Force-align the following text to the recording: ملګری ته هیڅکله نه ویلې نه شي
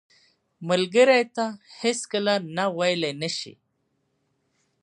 ملګری 0.69 1.21
ته 1.35 1.45
هیڅکله 1.81 2.35
نه 2.55 2.65
ویلې 2.77 3.11
نه 3.21 3.29
شي 3.37 3.53